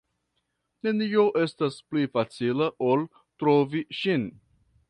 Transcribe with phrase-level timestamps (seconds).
[0.87, 3.07] Nenio estas pli facila, ol
[3.43, 4.29] trovi ŝin.